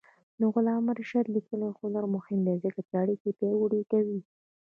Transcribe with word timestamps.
د 0.39 0.41
علامه 0.55 0.91
رشاد 0.99 1.25
لیکنی 1.35 1.69
هنر 1.79 2.03
مهم 2.15 2.39
دی 2.45 2.53
ځکه 2.63 2.79
چې 2.87 2.93
اړیکې 3.03 3.29
پیاوړې 3.39 3.81
کوي. 3.91 4.19